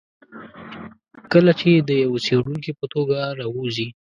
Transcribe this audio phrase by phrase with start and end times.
[1.31, 3.87] کله چې د یوه څېړونکي په توګه راووځي.